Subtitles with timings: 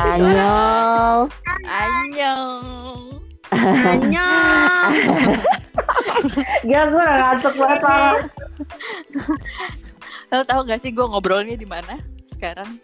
[0.00, 1.28] Annyeong.
[1.68, 2.64] Annyeong.
[3.52, 4.92] Annyeong.
[6.64, 8.22] Gila gue udah ngantuk banget parah.
[10.30, 12.00] Lo tau gak sih gue ngobrolnya di mana
[12.32, 12.80] sekarang?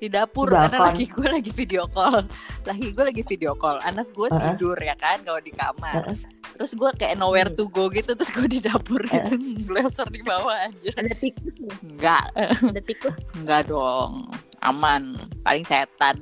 [0.00, 0.56] Di dapur Dapur.
[0.64, 2.22] karena lagi gue lagi video call.
[2.64, 3.82] Lagi gue lagi video call.
[3.82, 4.54] Anak gue Heeh.
[4.54, 6.06] tidur ya kan kalau di kamar.
[6.06, 6.16] Heeh.
[6.54, 9.34] Terus gue kayak nowhere to go gitu terus gue di dapur gitu
[9.66, 10.90] glesor di bawah aja.
[10.94, 11.56] Ada tikus?
[11.82, 13.16] Enggak, Ada tikus.
[13.34, 14.30] enggak dong.
[14.60, 16.20] Aman, paling setan.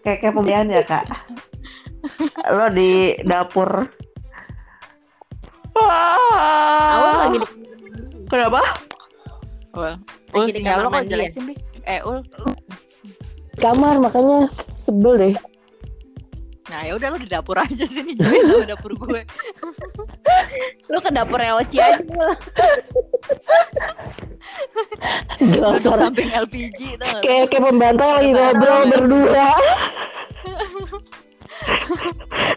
[0.00, 1.04] Kayak kayak pembelian ya kak.
[2.48, 3.84] Lo di dapur.
[5.76, 7.48] Awal lagi di
[8.30, 8.62] Kenapa?
[9.74, 9.92] Ul,
[10.32, 11.34] Ul sinyal lo kok jelek ya?
[11.34, 11.56] sih?
[11.84, 12.22] Eh, Ul.
[13.58, 14.46] Kamar makanya
[14.78, 15.34] sebel deh.
[16.70, 19.22] Nah, ya udah lo di dapur aja sini join sama dapur gue.
[20.86, 21.98] lu ke dapur Oci aja.
[25.42, 27.26] Gila samping LPG gak?
[27.26, 29.50] kayak kayak pembantu lagi ngobrol berdua.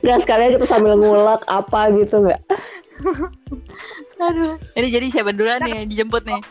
[0.06, 2.41] Gak sekalian kita sambil ngulek apa gitu nggak?
[4.22, 4.56] Aduh.
[4.78, 6.41] Ini jadi siapa duluan nih yang dijemput nih?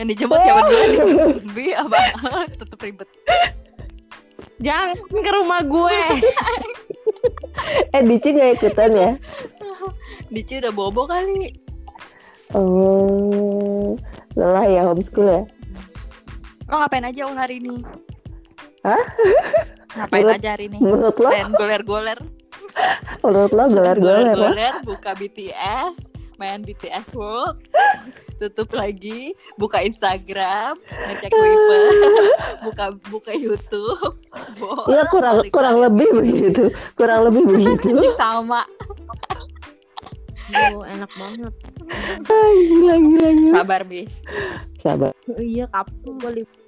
[0.00, 1.00] Yang dijemput siapa duluan nih?
[1.52, 1.98] Bi apa?
[2.64, 3.08] Tetep ribet.
[4.58, 5.98] Jangan ke rumah gue.
[7.90, 9.10] Eh Dici nggak ikutan ya?
[10.28, 11.50] Dici udah bobo kali.
[12.54, 13.98] Oh,
[14.32, 15.42] lelah ya homeschool ya?
[16.66, 17.82] Lo ngapain aja Ul hari ini?
[18.82, 19.02] Hah?
[19.94, 20.78] Ngapain Menurut- aja hari ini?
[20.78, 21.28] Menurut lo?
[21.28, 22.18] Selain goler-goler,
[23.20, 24.34] Menurut lo gelar-gelar ya?
[24.34, 25.96] goler-goler, buka BTS,
[26.36, 27.56] main BTS World,
[28.40, 30.76] tutup lagi, buka Instagram,
[31.08, 31.88] ngecek Twitter,
[32.66, 34.20] buka buka YouTube.
[34.86, 35.84] Iya kurang balik kurang lagi.
[35.88, 36.62] lebih begitu,
[36.94, 37.88] kurang lebih begitu.
[38.14, 38.62] Sama.
[40.70, 41.52] Oh, enak banget.
[42.22, 43.54] Ay, gila gila gila.
[43.56, 44.06] Sabar, Bi.
[44.78, 46.62] Sabar, Oh, iya, kapan gue libur.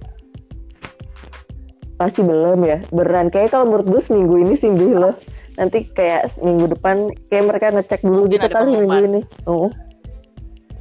[1.95, 2.79] pasti belum ya.
[2.91, 5.15] Beneran kayak kalau menurut gue seminggu ini sih Bi, lo.
[5.59, 6.97] Nanti kayak minggu depan
[7.27, 9.21] kayak mereka ngecek dulu Mungkin gitu kali minggu ini.
[9.45, 9.67] Oh.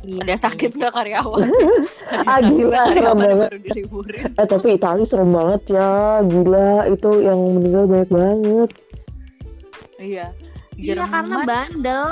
[0.06, 1.50] Iya, Ada sakit nggak karyawan?
[2.29, 3.50] Ah, gila, serem karyawan banget.
[3.50, 4.24] baru diliburin.
[4.38, 5.90] Eh tapi Itali serem banget ya,
[6.24, 8.69] gila itu yang meninggal banyak banget.
[9.97, 10.25] Iya.
[10.78, 12.07] Iya, karena Jerman, bandel.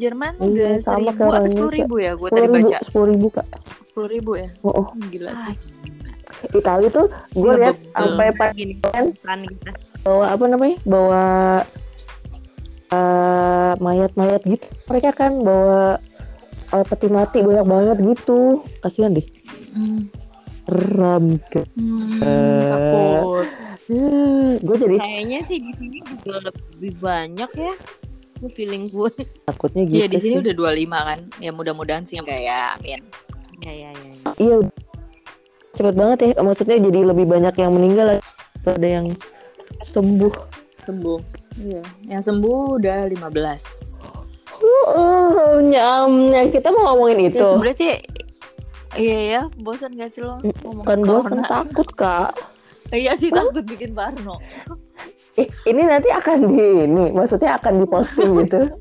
[0.00, 2.12] Jerman Iya, udah sama seribu apa sepuluh ribu ya?
[2.16, 3.46] Gue Sepuluh tadi ribu, baca sepuluh ribu kak.
[3.84, 4.48] sepuluh ribu ya.
[4.64, 4.86] Oh, oh.
[5.12, 5.54] Gila sih.
[6.50, 9.40] Itali tuh gue Iya, lihat sampai pas Gini, kan kan
[10.00, 11.24] bawa apa namanya bawa
[12.88, 15.98] eh, mayat-mayat gitu mereka kan bawa
[16.70, 18.38] eh, peti mati banyak banget gitu
[18.80, 19.26] kasihan deh
[19.70, 20.08] Hmm,
[20.96, 22.64] ram ke hmm, Eh.
[22.66, 23.46] takut.
[24.56, 27.74] gue jadi Kayaknya sih di sini juga lebih banyak ya.
[28.36, 29.12] Gue feeling gue.
[29.48, 30.42] takutnya gitu Iya di sini sih.
[30.42, 31.18] udah 25 kan.
[31.38, 32.72] Ya mudah-mudahan sih enggak ya.
[32.74, 33.04] Amin.
[33.60, 34.12] Ya, ya, ya.
[34.36, 34.56] iya
[35.72, 38.06] cepet banget ya maksudnya jadi lebih banyak yang meninggal
[38.64, 39.06] ada yang
[39.86, 40.32] sembuh
[40.82, 41.20] Sembuh.
[41.56, 41.82] Iya.
[42.06, 43.96] Yang sembuh udah 15.
[44.88, 47.92] oh nyamnya kita mau ngomongin itu Ya sebenarnya sih
[48.96, 51.44] Iya ya, bosan gak sih lo ngomong kan bosan corona?
[51.44, 52.32] takut kak
[52.88, 54.38] Iya sih takut bikin parno.
[55.36, 58.72] Eh, ini nanti akan di ini, maksudnya akan diposting gitu.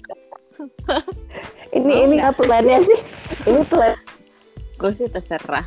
[1.73, 2.39] ini ini apa
[2.85, 2.99] sih?
[3.43, 3.97] Ini plan.
[4.77, 5.65] Gue sih terserah.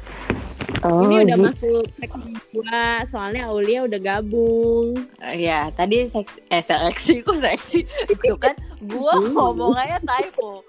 [0.87, 1.47] Oh, Ini udah gitu.
[1.51, 4.95] masuk seksi gua, soalnya Aulia udah gabung.
[5.19, 7.83] Iya, tadi seksi, eh seleksi kok seksi.
[8.07, 8.55] Itu kan
[8.87, 10.63] gua ngomong aja typo.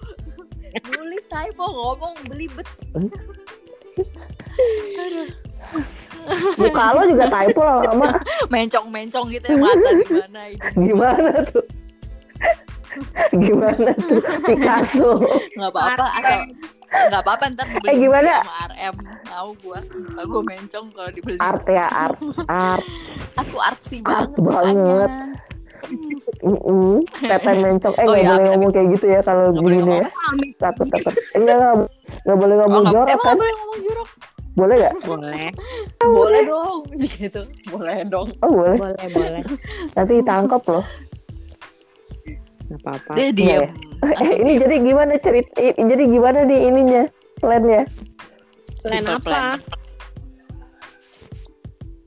[0.89, 2.65] Nulis typo ngomong belibet.
[6.57, 8.07] Muka lo juga typo lah sama.
[8.53, 10.75] Mencong-mencong gitu ya mata di mana hidung.
[10.89, 11.65] Gimana tuh?
[13.39, 15.09] Gimana tuh Picasso?
[15.53, 16.39] Nggak apa-apa asal
[16.89, 18.41] nggak apa-apa ntar dibeli Eh, gimana?
[18.41, 18.95] sama RM
[19.27, 22.17] mau gua muka gua mencong kalau dibeli Art ya art,
[22.47, 22.85] art.
[23.35, 24.73] aku artsy Art banget banget.
[24.73, 25.07] mukanya.
[26.39, 27.93] Mm Teten mencong.
[27.93, 30.07] Eh Oh, nggak iya, boleh ngomong kayak gitu ya kalau begini ya.
[30.59, 31.13] Takut takut.
[31.33, 31.73] Enggak nggak
[32.19, 33.35] nggak boleh Oh, ngomong nggak- jorok emang kan?
[33.35, 34.09] nggak boleh ngomong jorok
[34.51, 34.93] Boleh nggak?
[35.05, 35.45] Boleh,
[36.01, 36.79] boleh dong
[37.15, 38.75] gitu boleh dong Oh boleh.
[38.75, 39.41] boleh, boleh.
[39.93, 40.83] Nanti ditangkap loh.
[42.69, 43.11] Gak apa-apa.
[43.13, 43.63] dia Iya, diem
[44.21, 44.61] Eh, ini diem.
[44.61, 45.51] jadi gimana cerita?
[45.75, 47.03] Jadi gimana nih ininya?
[47.37, 47.81] Plannya?
[48.79, 49.25] Plan Simple apa?
[49.25, 49.57] plan.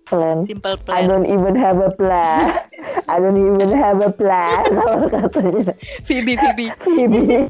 [0.05, 0.39] Plan.
[0.45, 2.69] simple I plan don't even have a plan.
[3.09, 4.61] I don't even have a plan.
[4.77, 5.73] Kalau katanya
[6.05, 7.49] Phoebe Phoebe Phoebe.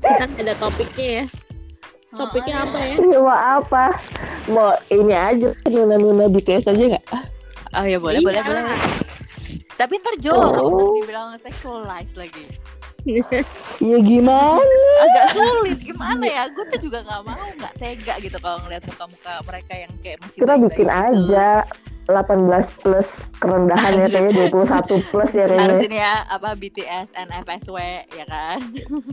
[0.00, 1.24] Kita ada topiknya ya.
[2.10, 2.94] Topiknya apa ya?
[3.12, 3.84] Mau apa?
[4.48, 7.04] Mau ini aja nuna-nuna BTS aja nggak?
[7.76, 8.48] oh ya boleh boleh Iya.
[8.48, 8.64] boleh
[9.76, 10.96] tapi ntar jorok Oh.
[10.96, 12.44] dibilang sexualize lagi
[13.78, 14.66] Ya gimana?
[14.98, 19.32] agak sulit gimana ya gue tuh juga nggak mau nggak tega gitu kalau ngeliat muka-muka
[19.46, 20.90] mereka yang kayak masih Kita bikin gitu.
[20.90, 21.48] aja.
[22.06, 23.08] 18 plus
[23.42, 25.86] kerendahan ya kayaknya 21 plus ya harus kayaknya.
[25.90, 27.78] ini ya apa BTS NFSW
[28.14, 28.58] ya kan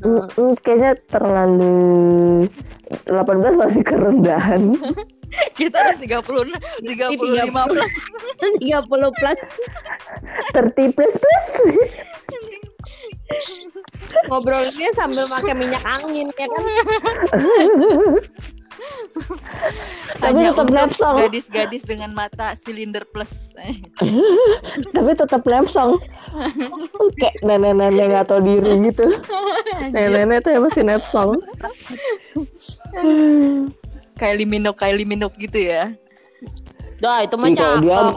[0.04, 1.74] Mm, mm, kayaknya terlalu
[3.10, 4.62] 18 masih kerendahan.
[5.60, 7.94] kita harus 30 35 plus
[8.62, 9.40] 30 plus
[10.54, 11.92] 30 plus plus.
[14.28, 16.64] Ngobrolnya sambil pakai minyak angin ya kan
[20.20, 21.16] Tapi hanya tetap untuk Lapsang.
[21.16, 23.54] gadis-gadis dengan mata silinder plus
[24.92, 26.02] Tapi tetap lepsong.
[27.22, 29.08] Kayak nenek-nenek nggak tahu diri gitu.
[29.94, 31.32] Nenek-nenek tuh ya masih nepsong.
[34.18, 35.94] Kylie Minogue Kylie Minogue gitu ya
[37.04, 38.16] dah itu mah Ih, kalau dia cakep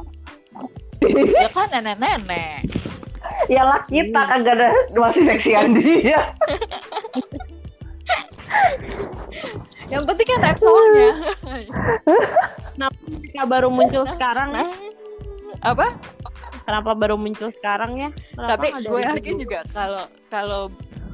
[1.42, 2.58] ya kan nenek-nenek
[3.46, 6.20] ya lah kita kagak ada masih seksian dia.
[9.86, 11.10] yang penting kan rap songnya
[12.74, 14.66] kenapa mereka baru muncul sekarang ya?
[15.62, 15.94] apa?
[16.66, 18.10] Kenapa baru muncul sekarang ya?
[18.34, 19.42] Kenapa tapi gue yakin dulu?
[19.46, 20.62] juga kalau kalau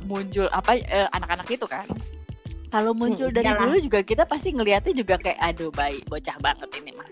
[0.03, 1.85] muncul apa eh, anak-anak itu kan.
[2.73, 3.69] Kalau muncul Hmm, dari iyalah.
[3.69, 7.09] dulu juga kita pasti ngelihatnya juga kayak aduh baik bocah banget ini mah.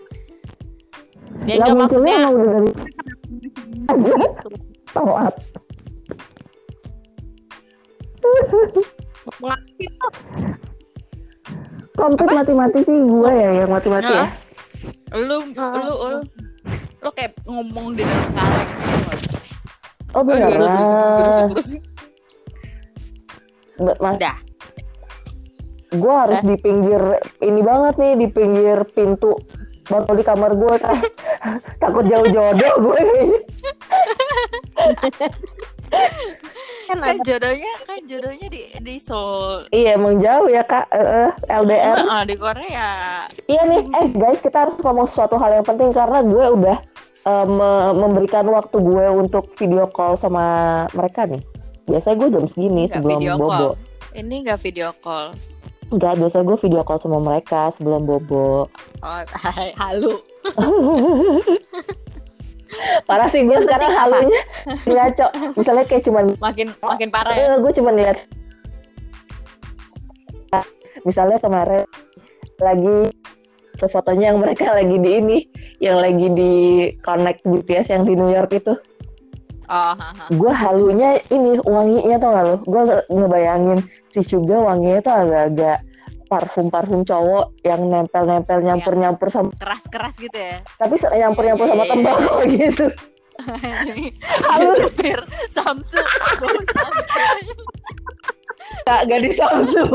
[1.45, 5.07] Ya munculnya maksudnya emang udah dari Tuh
[11.91, 14.25] Komplit mati-mati sih gue ya yang mati-mati ya.
[15.11, 16.15] lu lu ul.
[17.03, 19.37] Lu kayak ngomong di dalam kaleng gitu.
[20.11, 21.51] Oh beneran.
[23.81, 24.37] Mas, Dah.
[25.91, 27.01] gue harus di pinggir
[27.43, 29.35] ini banget nih di pinggir pintu
[29.83, 30.97] botol di kamar gue kan
[31.81, 33.01] takut jauh jodoh gue
[36.83, 39.67] kan kan jodohnya kan jodohnya di di Seoul.
[39.69, 40.87] Iya emang jauh ya kak.
[40.89, 42.89] Eh, LDR Heeh, di Korea.
[43.45, 46.77] Iya nih eh guys kita harus ngomong suatu hal yang penting karena gue udah
[47.23, 50.43] eh, me- memberikan waktu gue untuk video call sama
[50.91, 51.39] mereka nih.
[51.83, 53.49] Biasanya gue jam segini Nggak sebelum video bobo.
[53.49, 53.73] call.
[54.11, 55.31] ini nggak video call
[55.91, 58.71] enggak biasanya gue video call sama mereka sebelum bobo.
[59.03, 60.17] Oh hai, halu.
[63.07, 64.41] Parah sih gue sekarang halunya
[64.87, 65.27] ngaco.
[65.59, 67.45] Misalnya kayak cuman makin makin parah ya?
[67.55, 68.17] Eh, gue cuma lihat.
[71.03, 71.83] Misalnya kemarin
[72.61, 73.11] lagi
[73.81, 75.37] fotonya yang mereka lagi di ini
[75.81, 76.53] yang lagi di
[77.01, 78.77] connect BTS yang di New York itu
[79.71, 79.95] oh
[80.29, 83.79] gue halunya ini wanginya tau gak lo gue ngebayangin
[84.11, 85.77] si Suga wanginya tuh agak-agak
[86.31, 90.63] parfum parfum cowok yang nempel-nempel nyampur-nyampur sama keras keras gitu ya?
[90.79, 92.85] Tapi nyampur-nyampur sama Iya, iya, tembakau gitu.
[94.47, 94.77] Halus.
[94.79, 95.19] supir
[95.51, 96.07] Samsung.
[98.85, 99.85] gak, di Samsu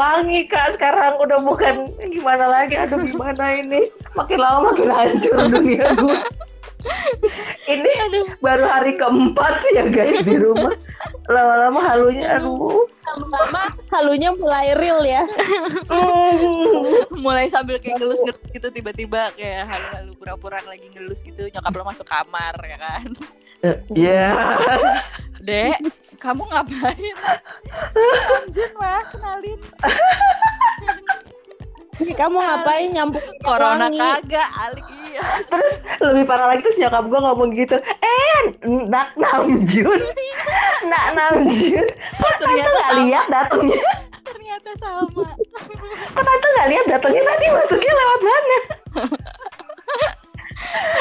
[0.00, 0.80] kewangi kak.
[0.80, 2.80] Sekarang udah bukan gimana lagi.
[2.80, 3.92] Aduh gimana ini?
[4.16, 6.18] Makin lama makin hancur dunia gue.
[7.68, 10.72] Ini aduh baru hari keempat ya guys di rumah.
[11.28, 12.88] Lama-lama halunya, aduh.
[13.90, 15.26] Halunya mulai real ya.
[17.24, 18.22] Mulai sambil kayak ngelus
[18.54, 23.08] gitu tiba-tiba kayak halu-halu pura-pura lagi ngelus gitu nyokap lo masuk kamar ya kan?
[23.92, 24.30] Ya.
[25.40, 25.80] dek
[26.20, 27.16] kamu ngapain?
[28.40, 29.60] Amjun mah kenalin
[32.00, 34.00] kamu ngapain nyampuk corona wangi?
[34.00, 35.22] kagak alik iya
[36.00, 37.76] Lebih parah lagi terus nyokap gue ngomong gitu.
[38.00, 38.40] Eh,
[38.88, 40.00] nak Namjun.
[40.88, 41.86] Nak Namjun.
[42.16, 43.82] Kok tante Ternyata gak lihat datangnya?
[44.20, 45.02] ternyata sama
[46.14, 48.58] Kok tante gak lihat datangnya tadi masuknya lewat mana?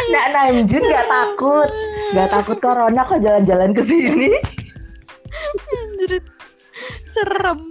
[0.10, 1.70] Nak Namjun gak takut,
[2.12, 4.32] gak takut corona kok jalan-jalan ke sini.
[7.10, 7.70] Serem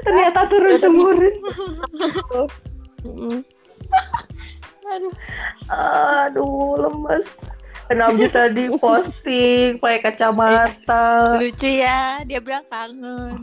[0.00, 1.34] Ternyata turun temurun.
[4.84, 5.12] Aduh
[6.24, 6.48] Aduh,
[6.78, 7.26] lemes.
[7.86, 11.36] Namjun tadi posting pakai kacamata.
[11.36, 13.36] lucu ya dia bilang kangen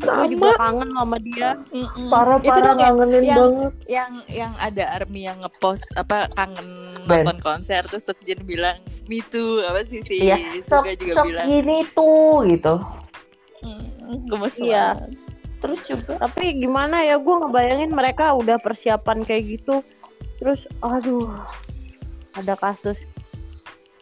[0.00, 1.82] Aku juga Sama kangen sama dia Mm-mm.
[1.82, 3.72] Itu parah-parah dong yang- banget.
[3.86, 6.62] yang yang ada army yang ngepost apa kangen
[7.04, 7.26] Ben.
[7.26, 11.46] nonton konser terus Sekjen bilang me too apa sih si Iya, Sok, juga sok bilang
[11.48, 12.74] gini tuh gitu.
[13.62, 14.96] Mm, gemes Iya.
[14.96, 15.10] banget.
[15.60, 19.84] terus juga tapi gimana ya gue ngebayangin mereka udah persiapan kayak gitu
[20.36, 21.28] terus aduh
[22.32, 23.04] ada kasus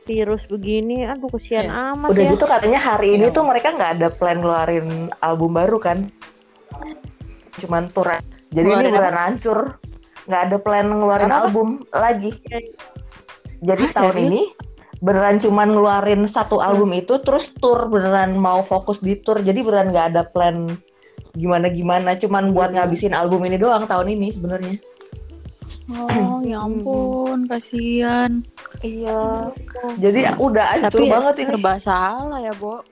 [0.04, 1.76] virus begini aduh kesian Yes.
[1.92, 3.34] amat Udah ya gitu katanya hari ini Iya.
[3.34, 4.88] tuh mereka nggak ada plan ngeluarin
[5.20, 5.98] album baru kan.
[7.58, 8.08] Cuman tour.
[8.48, 9.58] Jadi ini Ngeluarin beneran hancur.
[10.24, 11.38] Nggak ada plan ngeluarin Apa?
[11.44, 12.32] album lagi.
[13.58, 14.28] Jadi Hah, tahun serius?
[14.30, 14.42] ini
[14.98, 19.94] beneran cuman ngeluarin satu album itu terus tour beneran mau fokus di tour jadi beneran
[19.94, 20.66] nggak ada plan
[21.34, 24.76] gimana gimana cuman buat ngabisin album ini doang tahun ini sebenarnya
[25.88, 28.44] Oh, ya ampun, kasihan.
[28.84, 29.48] iya
[29.96, 32.84] jadi udah Tapi banget ini serba salah ya, Bo.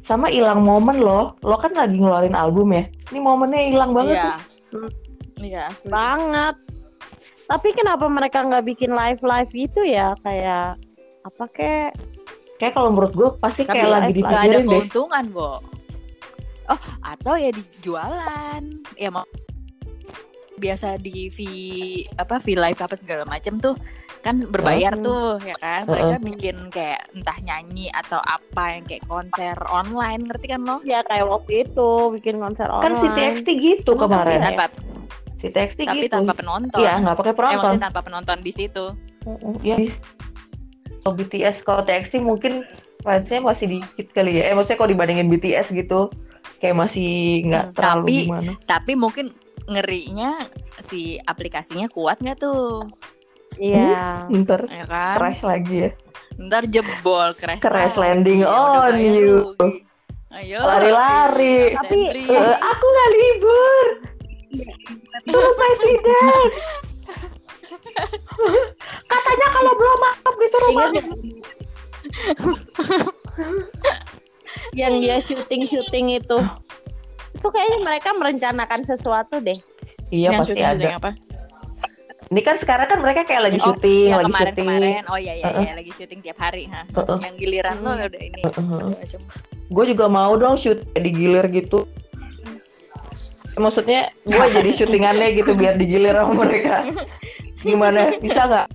[0.00, 4.32] sama hilang momen loh lo kan lagi ngeluarin album ya ini momennya hilang banget Iya.
[4.72, 4.88] tuh.
[5.36, 5.92] Iya, asli.
[5.92, 6.56] banget
[7.44, 10.80] tapi kenapa mereka nggak bikin live live gitu ya kayak
[11.28, 11.90] apa kek
[12.58, 15.52] kayak kalau menurut gue pasti Tapi kayak lagi live Gak ada dipikirin deh keuntungan, Bo.
[16.68, 18.60] Oh, atau ya dijualan.
[18.98, 19.24] Ya mau
[20.58, 21.38] biasa di V
[22.18, 23.78] apa V live apa segala macam tuh
[24.18, 25.06] kan berbayar Hmm.
[25.06, 26.26] tuh ya kan mereka Heeh.
[26.26, 31.30] bikin kayak entah nyanyi atau apa yang kayak konser online ngerti kan lo ya kayak
[31.30, 34.64] waktu itu bikin konser kan online si TXT gitu tapi kemarin tanpa
[35.38, 38.52] si TXT tapi gitu tanpa penonton iya nggak pakai eh, penonton maksudnya tanpa penonton di
[38.52, 38.86] situ
[39.62, 39.76] Iya.
[40.98, 42.66] Kalau BTS kalau TXT mungkin
[43.00, 44.50] fansnya masih dikit kali ya.
[44.50, 46.10] Eh maksudnya kalau dibandingin BTS gitu
[46.58, 47.10] kayak masih
[47.44, 48.52] nggak Hmm, terlalu tapi- gimana.
[48.64, 49.26] tapi mungkin
[49.64, 50.30] ngerinya
[50.82, 52.82] si aplikasinya kuat nggak tuh
[53.54, 55.90] iya Ntar ya kan crash lagi ya.
[56.36, 58.02] ntar jebol crash, Crash lagi.
[58.16, 59.54] landing Ya on you.
[59.54, 59.84] rugi.
[60.30, 61.74] ayo Lari-lari.
[61.74, 63.86] Tapi, Tapi Eh, aku nggak libur.
[65.26, 66.42] Baru presiden.
[69.10, 70.92] Katanya kalau belum maaf disuruh maaf.
[74.72, 76.38] yang dia syuting syuting itu
[77.30, 79.58] itu kayaknya mereka merencanakan sesuatu deh
[80.08, 80.98] Iya yang pasti syuting-syuting ada.
[80.98, 81.10] apa
[82.28, 84.66] Ini kan sekarang kan mereka kayak lagi Oh, syuting, yang lagi kemarin syuting.
[84.66, 86.84] kemarin oh iya iya, iya lagi syuting tiap hari ha.
[86.86, 87.18] Heeh.
[87.22, 88.04] yang giliran lo Hmm.
[88.04, 88.88] udah ini Heeh.
[88.94, 89.20] macam
[89.68, 91.84] gue juga mau dong shoot digilir gitu
[93.58, 96.86] maksudnya gue jadi syutingannya gitu biar digilir sama mereka.
[97.66, 98.14] Gimana?
[98.22, 98.66] Bisa nggak?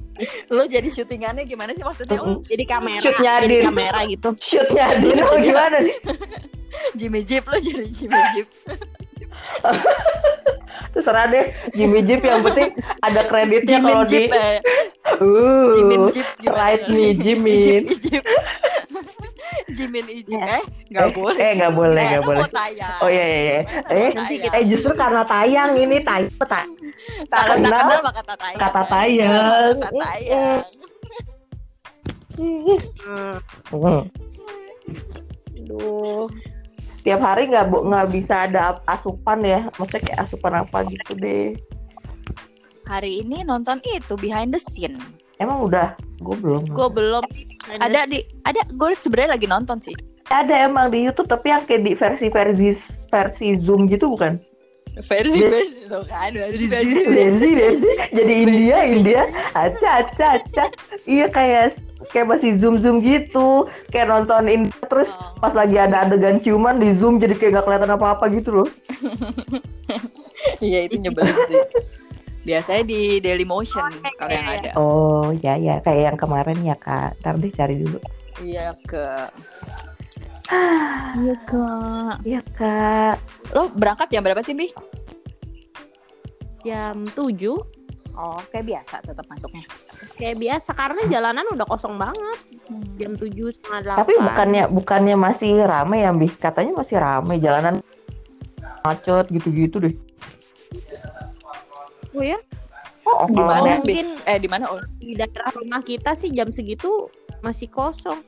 [0.51, 2.19] Lo jadi syutingannya gimana sih maksudnya?
[2.21, 2.45] Oh, Mm-mm.
[2.45, 4.29] jadi kamera Shootnya jadi kamera gitu.
[4.37, 5.97] Shootnya Adin apa gimana nih
[6.93, 8.47] Jimmy Jeep lo jadi Jimmy Jeep
[10.93, 12.69] terserah deh Jimmy Jeep yang penting
[12.99, 14.57] ada kreditnya Jimmy kalau di Jeep eh.
[15.17, 18.23] uh Jimin Jeep right me Jimin Ijip, Ijip.
[19.69, 20.45] Jimin Ijip Ya.
[20.53, 21.79] eh nggak Eh, boleh eh, nggak gitu.
[21.79, 22.45] boleh, Kirain nggak boleh.
[22.51, 23.59] tayang oh iya iya iya
[23.89, 26.61] eh Nanti kita- eh justru karena tayang ini tayang kalau
[27.25, 29.75] tak kenal, maka kata tayang kata tayang.
[29.75, 30.61] kata tayang
[32.33, 33.37] Hmm.
[33.69, 34.01] Hmm.
[35.55, 36.25] Aduh.
[37.03, 39.67] Tiap hari nggak bu- nggak bisa ada asupan ya.
[39.77, 41.53] Maksudnya kayak asupan apa gitu deh.
[42.87, 44.99] Hari ini nonton itu behind the scene.
[45.39, 45.95] Emang udah?
[46.23, 46.63] Gue belum.
[46.71, 47.23] Gue belum.
[47.79, 49.95] Ada di ada gue sebenarnya lagi nonton sih.
[50.31, 52.67] Ada emang di YouTube tapi yang kayak di versi versi
[53.11, 54.39] versi zoom gitu bukan?
[54.93, 57.01] Versi versi tuh kan versi versi.
[57.01, 57.49] versi versi.
[57.49, 59.23] Versi jadi India India.
[59.51, 60.65] Aca aca aca
[61.09, 61.75] iya kayak
[62.11, 65.35] kayak masih zoom zoom gitu kayak nonton India terus Oh.
[65.39, 68.69] pas lagi ada adegan ciuman di zoom jadi kayak nggak kelihatan apa apa gitu loh.
[70.59, 71.63] Iya itu nyebelin sih.
[72.43, 73.87] Biasanya di Daily Motion
[74.19, 74.71] kalau yang ada.
[74.75, 77.15] Oh ya ya kayak yang kemarin ya kak.
[77.23, 77.99] Ntar deh cari dulu.
[78.43, 79.05] Iya ke
[81.23, 81.63] iya ke
[82.27, 83.15] iya kak.
[83.55, 84.67] Lo berangkat jam berapa sih bi?
[86.67, 87.39] Jam 7
[88.13, 89.65] oh kayak biasa tetap masuknya.
[90.15, 92.39] Kayak biasa karena jalanan udah kosong banget.
[92.97, 93.99] Jam 7 setengah delapan.
[94.05, 97.75] Tapi bukannya bukannya masih rame ya Bih katanya masih rame jalanan
[98.83, 99.95] macet gitu-gitu deh.
[102.13, 102.37] Oh ya
[103.09, 103.61] oh, Di kalau mana?
[103.65, 107.09] mau- mungkin eh di mana oh di daerah rumah kita sih jam segitu
[107.41, 108.21] masih kosong.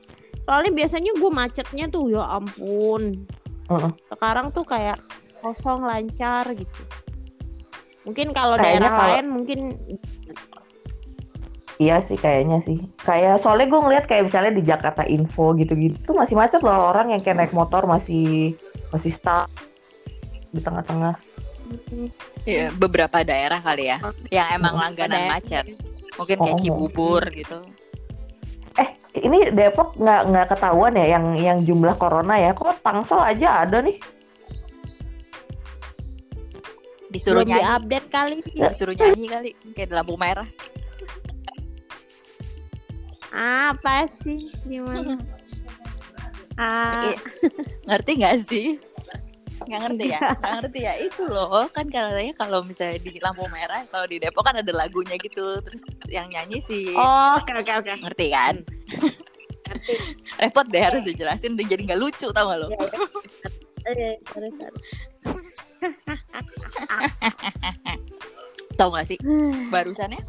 [0.46, 3.26] Soalnya biasanya gue macetnya tuh ya ampun.
[3.66, 3.90] Heeh.
[4.14, 4.94] sekarang tuh kayak
[5.42, 6.82] kosong lancar gitu
[8.06, 9.60] mungkin kalau Kayaknya daerah kalau- lain mungkin
[11.76, 12.80] Iya sih kayaknya sih.
[13.04, 17.12] Kayak soalnya gue ngeliat kayak misalnya di Jakarta Info gitu-gitu tuh masih macet loh orang
[17.12, 18.56] yang kayak naik motor masih
[18.96, 19.52] masih stuck
[20.56, 21.20] di tengah-tengah.
[22.48, 24.00] Iya, beberapa daerah kali ya
[24.32, 25.68] yang emang langganan macet
[26.16, 26.60] mungkin kayak oh.
[26.62, 27.60] Cibubur gitu
[29.16, 32.52] Ini Depok nggak nggak ketahuan ya yang yang jumlah corona ya.
[32.52, 33.96] Kok Tangsel aja ada nih?
[37.10, 37.64] Disuruh belum nyanyi.
[37.64, 38.36] diupdate kali.
[38.44, 39.50] Disuruh nyanyi kali.
[39.74, 40.48] Kayak di lampu merah.
[43.36, 44.50] Apa sih?
[44.64, 45.16] Gimana?
[46.56, 47.12] Ah.
[47.12, 47.20] Iya.
[47.84, 48.66] ngerti nggak sih?
[49.68, 50.20] Nggak ngerti ya?
[50.40, 50.94] Nggak ngerti ya?
[51.04, 51.68] Itu loh.
[51.68, 55.60] Kan katanya kalau misalnya di lampu merah kalau di Depok kan ada lagunya gitu.
[55.60, 57.92] Terus yang nyanyi sih oh oke oke oke.
[58.00, 58.64] Ngerti kan?
[60.40, 61.60] Repot deh harus dijelasin.
[61.60, 62.68] Udah jadi nggak lucu tau gak lo?
[63.84, 64.16] Sorry.
[68.78, 69.18] Tau gak sih
[69.72, 70.20] barusannya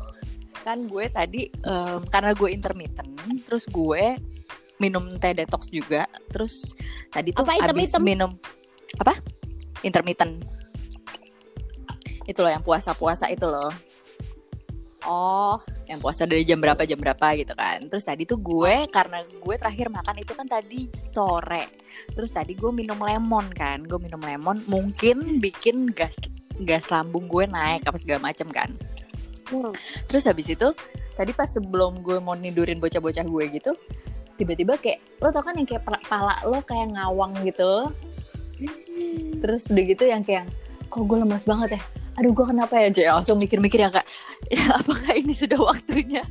[0.67, 3.15] kan gue tadi em, karena gue intermittent,
[3.47, 4.19] terus gue
[4.83, 6.75] minum teh detox juga, terus
[7.07, 8.01] tadi tuh Apa habis hitam-hitam?
[8.03, 8.31] minum
[8.99, 9.15] apa?
[9.87, 10.43] Intermittent.
[12.27, 13.71] Itu loh yang puasa-puasa itu loh.
[15.07, 15.55] Oh,
[15.87, 17.87] yang puasa dari jam berapa jam berapa gitu kan.
[17.87, 21.71] Terus tadi tuh gue karena gue terakhir makan itu kan tadi sore.
[22.11, 23.87] Terus tadi gue minum lemon kan.
[23.87, 26.19] Gue minum lemon mungkin bikin gas
[26.67, 28.67] gas lambung gue naik apa segala macem kan.
[29.47, 29.71] Hmm.
[30.11, 30.75] terus habis itu
[31.15, 33.71] tadi pas sebelum gue mau nidurin bocah-bocah gue gitu
[34.35, 37.89] tiba-tiba kayak lo tau kan yang kayak pala- pala lo kayak ngawang gitu?
[39.41, 40.45] Terus udah gitu yang kayak
[40.87, 41.81] kok gue lemas banget ya?
[42.17, 43.07] Aduh gue kenapa ya Jay?
[43.07, 44.05] Langsung mikir-mikir ya kak.
[44.47, 46.23] Ya, apakah ini sudah waktunya?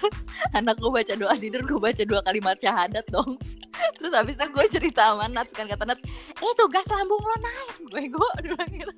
[0.58, 3.38] Anak gue baca doa tidur gue baca dua kalimat syahadat dong.
[3.96, 6.02] Terus habis itu gue cerita sama Nats kan kata Nats
[6.34, 7.68] eh tuh gas lambung lo naik.
[7.88, 8.94] Gue gue bilang gitu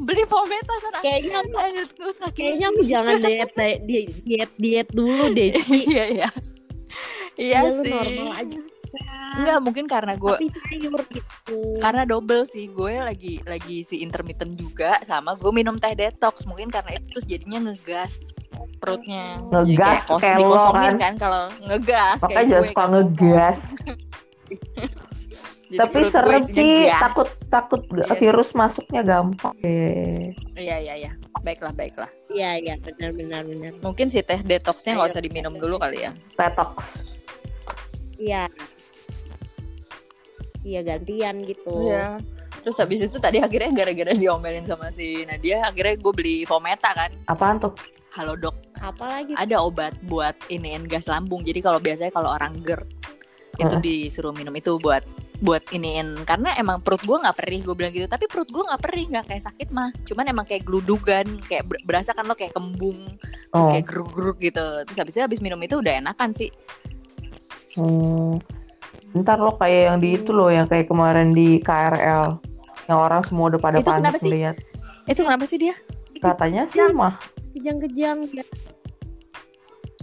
[0.00, 0.98] beli Fometa sana.
[1.02, 3.82] Kayaknya Lanjut terus kayaknya aku jangan diet diet
[4.22, 5.50] diet, diet dulu deh.
[5.66, 6.28] Iya iya.
[7.34, 7.90] Iya Ya, lu sih.
[7.90, 8.60] normal aja.
[9.34, 11.58] Enggak mungkin karena gue sayur gitu.
[11.78, 16.68] karena double sih gue lagi lagi si intermittent juga sama gue minum teh detox mungkin
[16.68, 18.14] karena itu terus jadinya ngegas
[18.76, 20.94] perutnya Jadi Ngegas kayak kos- kayak dikosongin kan.
[20.96, 22.88] kan kalau ngegas Makanya kayak jangan gue suka kan.
[22.90, 23.58] ngegas.
[25.64, 28.18] Jadi Tapi serem sih, takut takut Iya sih.
[28.20, 29.54] virus masuknya gampang.
[30.54, 33.72] Iya iya iya baiklah baiklah Iya iya benar benar benar.
[33.80, 36.78] mungkin si teh detoxnya nggak usah diminum dulu kali ya Detox.
[38.16, 38.46] Iya.
[40.64, 41.70] Iya gantian gitu.
[41.84, 42.24] Iya.
[42.58, 47.12] Terus habis itu tadi akhirnya gara-gara diomelin sama si Nadia, akhirnya gue beli Fometa kan.
[47.28, 47.76] Apaan tuh?
[48.10, 49.34] Halo dok, Apa lagi?
[49.34, 51.42] ada obat buat iniin gas lambung.
[51.42, 52.86] Jadi kalau biasanya kalau orang GERD
[53.54, 55.06] itu disuruh minum itu buat
[55.38, 58.80] buat iniin karena emang perut gue nggak perih gue bilang gitu tapi perut gue nggak
[58.80, 62.50] perih nggak kayak sakit mah cuman emang kayak geludugan kayak ber- berasa kan lo kayak
[62.50, 63.68] kembung terus Oh.
[63.68, 66.50] kayak geruk-geruk gitu terus habis itu habis minum itu udah enakan sih
[67.74, 68.38] Hmm.
[69.14, 72.42] Ntar lo kayak yang di itu loh, yang kayak kemarin di KRL.
[72.84, 74.28] Yang orang semua udah pada Itu kenapa panik sih?
[74.28, 74.56] melihat.
[75.04, 75.74] itu kenapa sih dia
[76.16, 77.20] Katanya sih mah.
[77.52, 78.44] Kejang-kejang dia.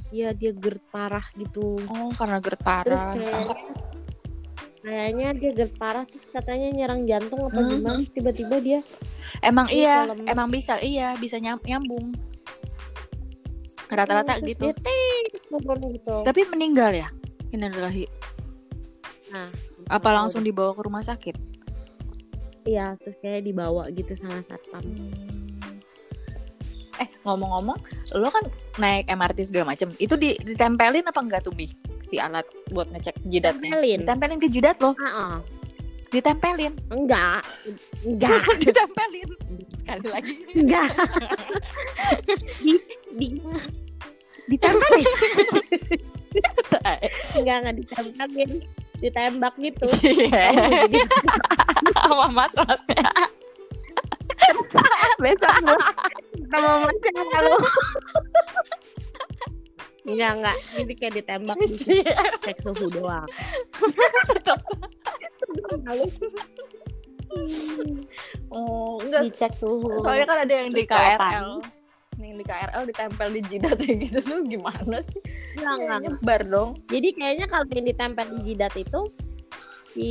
[0.10, 1.80] Iya dia GERD parah gitu.
[1.82, 2.68] oh karena GERD Terus
[3.00, 3.56] parah kayaknya
[4.82, 7.70] kayaknya dia GERD parah terus katanya nyerang jantung apa Mhm.
[7.72, 8.80] gimana terus tiba-tiba dia
[9.40, 10.28] Emang Iya, iya, lemes.
[10.28, 12.14] emang bisa, iya bisa nyam- nyambung.
[13.88, 14.66] Rata-rata terus gitu.
[14.70, 16.16] gitu.
[16.22, 17.08] Tapi meninggal ya?
[17.50, 18.06] Innalillahi.
[19.32, 19.48] Nah,
[19.88, 21.36] Apa langsung dibawa ke rumah sakit?
[22.68, 24.86] Iya, terus kayak dibawa gitu sama satpam.
[27.02, 27.80] Eh ngomong-ngomong,
[28.22, 28.46] lo kan
[28.78, 29.90] naik MRT segala macem.
[29.98, 31.66] Itu di, ditempelin apa enggak tuh bi?
[32.06, 33.74] Si alat buat ngecek jidatnya.
[33.74, 34.00] Tempelin.
[34.06, 34.94] Ditempelin ke jidat lo?
[35.02, 35.36] Ah, ah.
[36.14, 36.76] Ditempelin.
[36.94, 37.42] enggak.
[38.06, 38.44] Enggak.
[38.68, 39.30] ditempelin.
[39.82, 40.34] Sekali lagi.
[40.54, 40.92] Enggak.
[42.62, 42.74] di
[43.18, 43.28] di
[44.52, 45.08] ditempelin.
[47.36, 48.52] Enggak, enggak ditempelin.
[49.02, 49.86] Ditembak gitu.
[50.06, 50.54] Iya.
[51.98, 53.04] Sama mas-masnya.
[55.24, 55.78] besok gua
[56.50, 57.58] sama macam kalau
[60.02, 60.58] Enggak, enggak.
[60.74, 62.02] Jadi kayak ditembak gitu.
[62.42, 63.28] Cek suhu doang.
[68.50, 70.02] Oh, enggak Dicek suhu.
[70.02, 71.62] Soalnya kan ada yang di KRL.
[72.22, 75.22] Yang di KRL ditempel di jidatnya gitu tuh gimana sih?
[75.56, 76.00] Enggak, enggak.
[76.06, 76.70] Nyebar dong.
[76.88, 79.00] Jadi kayaknya kalau yang ditempel di jidat itu
[79.90, 80.10] si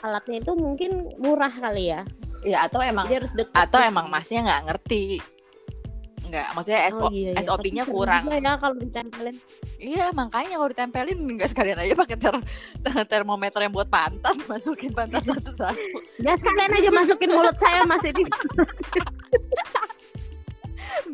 [0.00, 2.02] alatnya itu mungkin murah kali ya.
[2.40, 3.52] Ya atau emang Jadi harus deket.
[3.52, 3.88] atau gitu.
[3.88, 5.04] emang masnya nggak ngerti.
[6.20, 7.42] Enggak, maksudnya SO, Oh, iya, iya.
[7.42, 8.22] SOP-nya kurang.
[8.22, 9.34] juga ya kalau ditempelin.
[9.76, 12.46] Iya, makanya kalau ditempelin enggak sekalian aja pakai ter-
[12.80, 15.82] ter- termometer yang buat pantat, masukin pantat satu-satu.
[16.22, 18.22] Ya sekalian aja masukin mulut saya masih di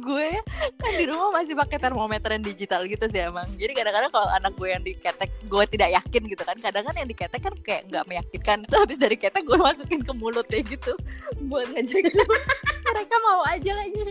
[0.00, 0.28] gue
[0.76, 3.46] kan di rumah masih pakai termometer yang digital gitu sih emang.
[3.56, 6.56] Jadi kadang-kadang kalau anak gue yang diketek, gue tidak yakin gitu kan.
[6.58, 8.58] Kadang kan yang diketek kan kayak nggak meyakinkan.
[8.68, 10.92] Terus habis dari ketek gue masukin ke mulut deh gitu
[11.46, 12.04] buat ngecek.
[12.86, 14.02] Mereka mau aja lagi.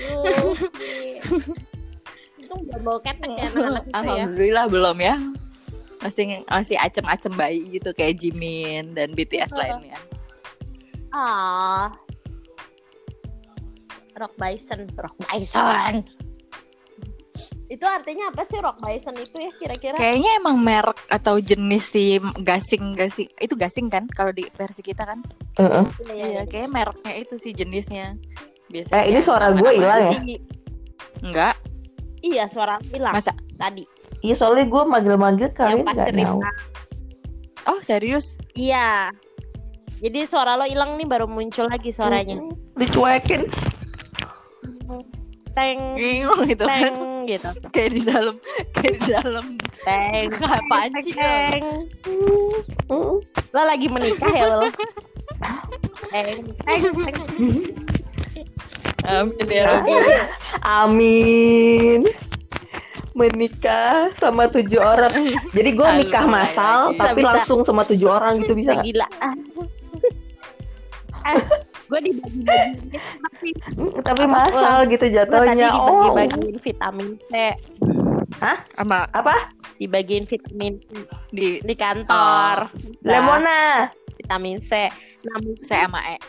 [0.00, 0.54] Yuh,
[2.40, 4.00] Untung belum bawa ketek ya anak-anak itu ya.
[4.02, 5.16] Alhamdulillah belum ya.
[6.00, 9.98] Masih masih acem-acem bayi gitu kayak Jimin dan BTS lainnya.
[11.14, 11.94] Ah.
[14.20, 14.80] Rock Bison.
[15.00, 16.04] Rock Bison.
[17.70, 19.96] Itu artinya apa sih Rock Bison itu ya kira-kira?
[19.96, 25.08] Kayaknya emang merek atau jenis si gasing gasing itu gasing kan kalau di versi kita
[25.08, 25.24] kan?
[25.56, 25.84] Heeh.
[26.12, 28.18] Iya, kayak mereknya itu sih jenisnya.
[28.68, 29.00] Biasanya.
[29.00, 30.20] Eh ini suara gue hilang ya?
[31.24, 31.54] Enggak.
[32.20, 33.88] Iya suara hilang Masa tadi.
[34.20, 36.28] Iya soalnya gue manggil-manggil yang kalian pas nggak cerita.
[36.28, 36.40] tahu.
[37.68, 38.36] Oh, serius?
[38.56, 39.12] Iya.
[40.00, 42.40] Jadi suara lo hilang nih baru muncul lagi suaranya.
[42.76, 43.44] Dicuekin.
[45.50, 48.34] Teng Nging gitu kan teng gitu kayak di dalam
[48.70, 49.46] kayak di dalam
[49.82, 50.28] teng
[50.70, 51.64] panci teng
[52.90, 53.22] Mm.
[53.54, 54.66] lo lagi menikah ya lo
[56.10, 57.18] teng teng teng
[59.00, 59.96] amin ya Rabbi.
[60.60, 62.04] Amin.
[63.16, 65.10] Menikah sama tujuh orang.
[65.50, 67.32] Jadi gue nikah masal, tapi Bisa.
[67.32, 68.76] langsung sama tujuh orang gitu bisa.
[68.84, 69.08] gila
[71.90, 75.72] gue dibagi-bagi tapi Mm, Tapi masal gitu jatuhnya.
[75.74, 77.56] Oh, dibagi-bagiin vitamin C.
[78.76, 79.08] Sama.
[79.10, 79.50] Apa?
[79.80, 80.92] dibagiin vitamin C
[81.32, 82.68] di di kantor.
[83.00, 83.88] Nah, Lemona.
[84.20, 84.92] vitamin C.
[85.24, 86.20] Nah mungkin saya sama E.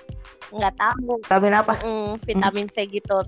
[0.56, 1.20] Nggak tahu.
[1.22, 1.76] Vitamin apa?
[1.84, 3.20] Mm, vitamin C gitu.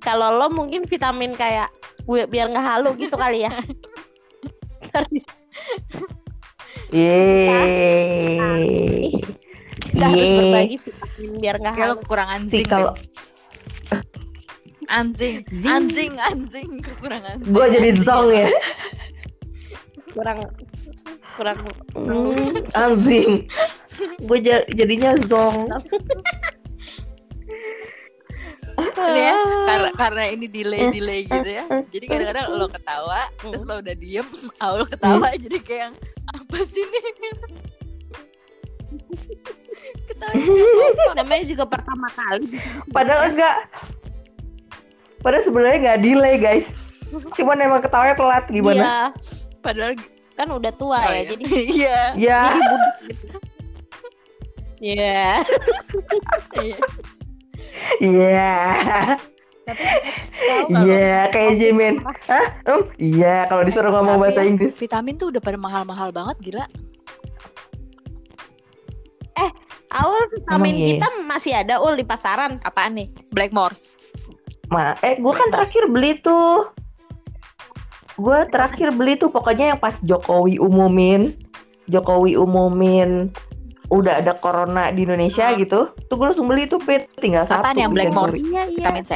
[0.00, 1.66] Kalau lo mungkin vitamin kayak
[2.06, 3.50] gue biar nggak halu gitu kali ya.
[6.94, 9.10] Yeay.
[9.96, 10.36] Kita harus Yeay.
[10.38, 12.92] berbagi vitamin biar nggak kekurangan Sih anjing kalau
[14.86, 18.48] anjing anjing anjing kekurangan anjing gue jadi Anjing zong ya.
[20.12, 20.38] kurang
[21.36, 21.56] kurang
[21.92, 23.44] Hmm, Anzing.
[24.24, 24.38] Gue
[24.72, 25.68] jadinya zong.
[28.76, 33.80] ini ya karena karena ini delay delay gitu ya jadi kadang-kadang lo ketawa terus lo
[33.80, 34.28] udah diem
[34.60, 35.94] ah, lo ketawa jadi kayak yang,
[36.28, 37.00] apa sih ini
[40.06, 40.32] ketawa
[41.18, 42.58] namanya juga pertama kali
[42.94, 43.56] Padahal enggak.
[45.20, 46.66] Padahal sebenarnya nggak delay guys.
[47.34, 48.78] Cuman emang ketawanya telat gimana?
[48.78, 48.98] Iya,
[49.62, 49.92] padahal
[50.36, 51.24] kan udah tua oh, ya iya.
[51.24, 51.44] jadi
[51.80, 52.00] iya.
[52.12, 52.40] Iya.
[54.76, 55.24] iya
[57.96, 58.54] iya,
[59.66, 59.82] tapi
[60.46, 61.94] tahu kalau iya kayak Jimin.
[62.04, 62.46] Hah?
[62.70, 64.72] Um, iya kalau disuruh ngomong Tapi bahasa Inggris.
[64.78, 66.64] vitamin tuh udah pada mahal-mahal banget gila
[69.94, 70.90] Awal vitamin Emang iya?
[70.98, 72.58] kita masih ada ul di pasaran.
[72.66, 73.86] apaan nih Blackmores
[74.66, 76.74] Ma, eh gue kan terakhir beli tuh.
[78.18, 81.30] Gue terakhir beli tuh pokoknya yang pas Jokowi umumin,
[81.86, 83.30] Jokowi umumin
[83.86, 85.94] udah ada corona di Indonesia gitu.
[86.10, 87.62] Tuh gue langsung beli tuh pit tinggal satu.
[87.62, 88.42] Apaan yang Blackmores?
[88.42, 88.90] Iya iya.
[88.90, 89.14] vitamin C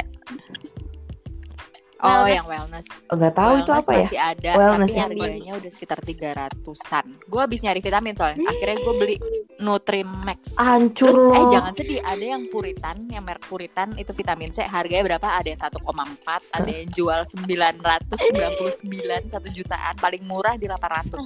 [2.01, 2.33] Oh, Wellness.
[2.33, 2.87] yang wellness.
[3.07, 4.01] Oh, Nggak tahu itu wellness apa ya?
[4.01, 5.03] masih ada, Wellness tapi ya.
[5.05, 7.05] harganya udah sekitar 300-an.
[7.23, 8.41] Gue habis nyari vitamin soalnya.
[8.43, 9.17] Akhirnya gue beli
[9.59, 10.41] Nutrimax.
[10.57, 11.51] Hancur Terus eh loh.
[11.51, 15.29] jangan sedih, ada yang Puritan, yang merek Puritan itu vitamin C harganya berapa?
[15.29, 18.81] Ada yang 1,4, ada yang jual 999
[19.29, 21.21] 1 jutaan, paling murah di 800.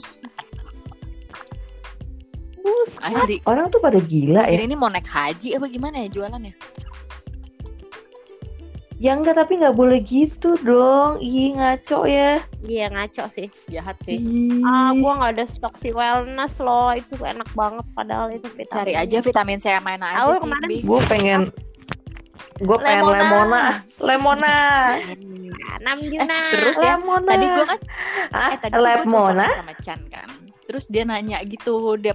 [2.98, 3.44] Asli.
[3.44, 4.56] Orang tuh pada gila ya.
[4.56, 6.56] Jadi ini mau naik haji apa gimana ya jualannya?
[9.02, 11.18] Ya enggak tapi nggak boleh gitu dong.
[11.18, 12.38] Ih ngaco ya.
[12.62, 13.50] Iya ngaco sih.
[13.66, 14.22] Jahat sih.
[14.22, 14.62] Ih.
[14.62, 16.94] Ah, gua nggak ada stok si wellness loh.
[16.94, 18.70] Itu enak banget padahal itu vitamin.
[18.70, 20.78] Cari aja vitamin C yang mana aja Tahu sih, kemarin Bi.
[20.86, 21.42] Gue pengen
[22.54, 23.18] gue pengen Lemona.
[23.18, 23.62] lemona,
[23.98, 24.56] lemona,
[25.82, 26.38] Enam juta.
[26.54, 27.26] Terus ya, lemona.
[27.26, 27.80] tadi gue kan
[28.30, 29.46] ah, eh tadi lemona.
[29.58, 30.28] sama Chan kan.
[30.64, 32.14] Terus dia nanya gitu, dia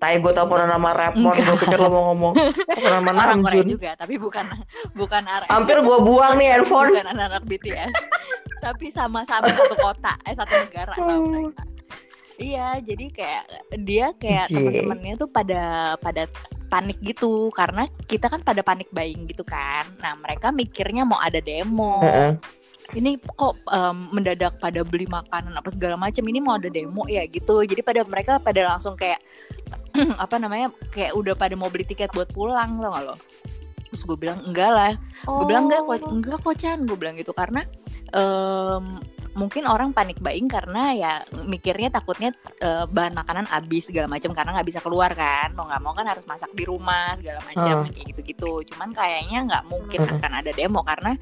[0.00, 2.32] Tai gue teleponan nama Rapmon, gue pikir lo mau ngomong
[2.80, 4.48] nama orang Korea juga, tapi bukan
[4.96, 6.88] bukan RM, Hampir gue buang nih handphone.
[6.90, 7.92] bukan anak-anak BTS.
[8.60, 11.28] tapi sama-sama satu kota, eh satu negara sama Hmm.
[11.30, 11.62] mereka.
[12.36, 13.44] Iya, jadi kayak
[13.78, 14.56] dia kayak Oke.
[14.56, 15.62] teman-temannya tuh pada
[15.96, 16.24] pada
[16.66, 19.84] panik gitu karena kita kan pada panik buying gitu kan.
[20.00, 22.00] Nah, mereka mikirnya mau ada demo.
[22.00, 22.40] Heeh.
[22.96, 27.22] Ini kok em, mendadak pada beli makanan apa segala macam ini mau ada demo ya
[27.30, 27.62] gitu.
[27.62, 29.22] Jadi pada mereka pada langsung kayak
[30.24, 33.16] apa namanya kayak udah pada mau beli tiket buat pulang tau gak lo?
[33.90, 34.92] Terus gue bilang enggak lah.
[35.26, 37.34] Gue bilang enggak kok enggak kok Chan gue bilang gitu.
[37.34, 37.66] Karena
[38.14, 41.12] em, mungkin orang panik buying karena ya
[41.46, 45.54] mikirnya takutnya eh, bahan makanan habis segala macam karena nggak bisa keluar kan.
[45.54, 47.90] Mau nggak mau kan harus masak di rumah segala macam Hmm.
[47.94, 48.52] kayak gitu-gitu.
[48.74, 50.18] Cuman kayaknya nggak mungkin Hmm.
[50.18, 51.14] akan ada demo karena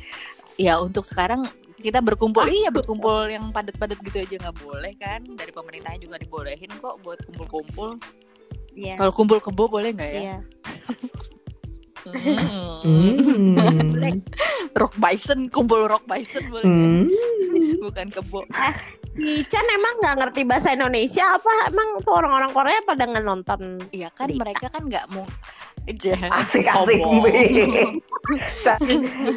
[0.58, 1.46] ya untuk sekarang
[1.78, 6.70] kita berkumpul iya berkumpul yang padat-padat gitu aja nggak boleh kan dari pemerintahnya juga dibolehin
[6.82, 7.96] kok buat kumpul-kumpul
[8.74, 8.94] Iya.
[8.94, 10.36] kalau kumpul kebo boleh nggak ya Iya.
[12.86, 13.58] Hmm.
[14.80, 16.86] Rock bison kumpul rock bison boleh nggak?
[16.94, 17.74] Hmm.
[17.82, 18.40] bukan kebo
[19.18, 21.50] Si Chan emang nggak ngerti bahasa Indonesia apa?
[21.66, 23.82] Emang tuh orang-orang Korea pada nggak nonton?
[23.90, 24.42] Iya kan Berita.
[24.46, 25.26] mereka kan nggak mau
[25.88, 27.00] Asik asik.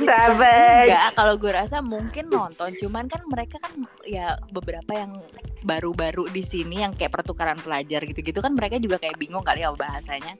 [0.03, 0.91] Savage.
[0.91, 3.71] Enggak, kalau gue rasa mungkin nonton, cuman kan mereka kan
[4.03, 5.15] ya beberapa yang
[5.63, 9.71] baru-baru di sini yang kayak pertukaran pelajar gitu-gitu kan mereka juga kayak bingung kali ya
[9.71, 10.35] bahasanya.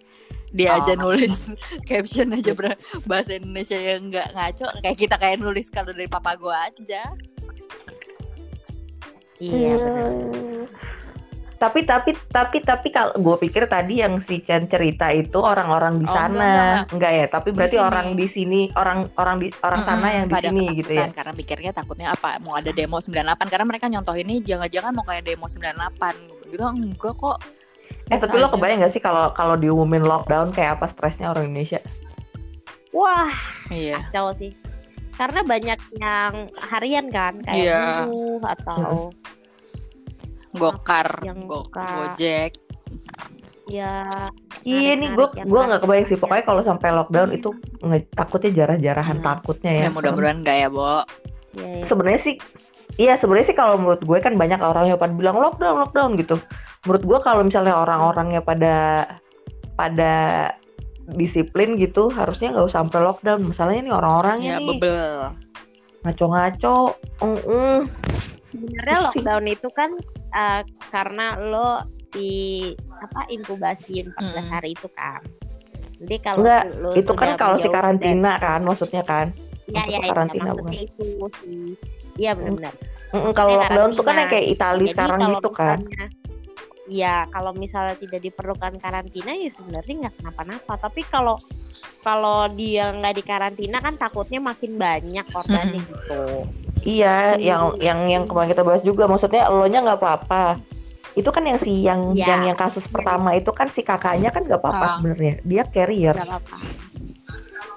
[0.52, 1.16] Dia aja Oh.
[1.16, 1.32] nulis
[1.90, 2.52] caption aja
[3.08, 7.08] bahasa Indonesia yang nggak ngaco, kayak kita kayak nulis kalau dari papa gue aja.
[9.44, 9.76] Iya.
[9.76, 10.06] benar.
[10.06, 10.66] Hmm.
[11.58, 16.06] Tapi tapi tapi tapi kalau gue pikir tadi yang si Chen cerita itu orang-orang di
[16.06, 17.26] Oh, enggak, sana, enggak, enggak, ya?
[17.30, 17.86] Tapi berarti sini.
[17.86, 21.06] orang di sini, orang orang di orang sana Mm-mm, yang di pada sini gitu ya.
[21.12, 23.14] Karena pikirnya takutnya apa mau ada demo 98
[23.46, 27.38] karena mereka nyontoh ini jangan-jangan mau kayak demo 98 gitu enggak kok.
[28.10, 31.78] Eh tapi lo kebayang gak sih kalau kalau diumumin lockdown kayak apa stresnya orang Indonesia?
[32.90, 33.30] Wah,
[33.70, 34.02] Iya.
[34.04, 34.52] kacau sih.
[35.22, 36.34] Karena banyak yang
[36.66, 37.84] harian kan, kayak Iya.
[38.10, 39.14] buruh atau
[40.52, 42.52] Gokar, Yang go, suka- Gojek.
[43.72, 44.28] ya
[44.62, 49.18] Iya nih gue gue nggak kebayang sih pokoknya kalau sampai lockdown itu nge- takutnya jarah-jarahan
[49.18, 49.26] Hmm.
[49.26, 49.90] takutnya Ya, ya.
[49.90, 50.84] mudah-mudahan enggak ya, Bo.
[51.56, 51.86] ya, ya.
[51.88, 52.36] Sebenarnya sih
[53.00, 56.36] iya sebenarnya sih kalau menurut gue kan banyak orang yang pada bilang lockdown lockdown gitu.
[56.84, 58.76] Menurut gue kalau misalnya orang-orangnya pada
[59.74, 60.14] pada
[61.14, 63.42] disiplin gitu harusnya nggak usah sampai lockdown.
[63.46, 65.16] Masalahnya nih orang-orangnya Ya, nih bebel.
[66.02, 66.78] ngaco-ngaco.
[68.48, 69.92] Sebenarnya lockdown itu kan
[70.32, 71.70] eh, karena lo
[72.10, 72.28] si
[72.92, 74.44] apa inkubasi 14 Mm-mm.
[74.50, 75.22] hari itu kan.
[75.98, 79.30] Jadi kalau Enggak, lo Itu kan kalau si karantina kan maksudnya kan.
[79.70, 81.06] ya ya, Masuk ya, karantina, maksudnya itu
[81.38, 81.54] si
[82.18, 82.74] Iya benar.
[83.12, 84.32] Mm-mm, kalau Maksudnya lockdown tuh kan yang karantina.
[84.32, 85.78] kayak Italia Jadi sekarang kalau gitu kan.
[85.80, 86.10] misalnya-
[86.92, 90.76] Ya kalau misalnya tidak diperlukan karantina ya sebenarnya nggak kenapa-napa.
[90.76, 91.40] Tapi kalau
[92.04, 96.44] kalau dia nggak di karantina kan takutnya makin banyak korbannya gitu.
[96.82, 97.40] Iya, Hmm.
[97.40, 100.60] yang yang yang kemarin kita bahas juga, maksudnya elonya nggak apa-apa.
[101.14, 102.36] Itu kan yang si yang Ya.
[102.36, 104.94] yang yang kasus pertama itu kan si kakaknya kan nggak apa-apa Ah.
[104.98, 105.40] sebenarnya.
[105.44, 106.12] Dia carrier.
[106.12, 106.58] Nggak apa-apa.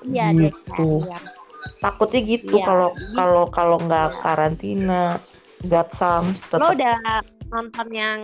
[0.05, 0.27] Iya.
[0.35, 0.91] Gitu.
[1.05, 1.19] Iya.
[1.79, 2.65] Takutnya gitu Iya.
[2.65, 4.19] kalau kalau kalau nggak Iya.
[4.21, 5.03] karantina,
[5.65, 6.73] got some Lo tetap.
[6.75, 6.95] udah
[7.55, 8.21] nonton yang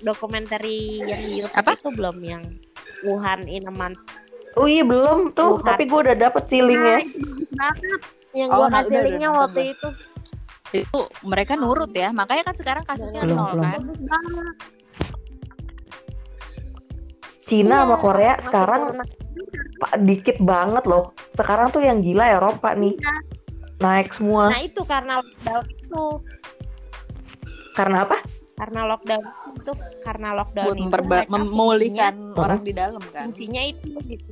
[0.00, 0.62] dokumenter
[1.02, 1.74] yang di YouTube Apa?
[1.74, 2.42] itu belum yang
[3.02, 3.98] Wuhan in a month?
[4.54, 5.66] Oh iya belum tuh, Wuhan.
[5.66, 6.96] tapi gue udah dapet Nah, linknya.
[7.00, 8.00] itu bagus banget.
[8.32, 9.88] Yang Oh, gua nah, kasih udah, linknya udah waktu nonton itu
[10.72, 12.08] Itu mereka nurut ya.
[12.10, 13.60] Makanya kan sekarang kasusnya Belum, nol belum.
[13.60, 13.80] kan.
[17.42, 19.04] Cina Iya, sama Korea sekarang corona.
[19.78, 21.04] pa- dikit banget loh.
[21.34, 23.14] Sekarang tuh yang gila Eropa nih Iya.
[23.78, 24.48] naik semua.
[24.48, 26.04] Nah itu karena lockdown itu,
[27.72, 28.16] Karena apa?
[28.52, 33.24] Karena lockdown itu, karena lockdown Buat itu memulihkan fungsinya- orang di dalam kan.
[33.26, 34.30] fungsinya itu gitu.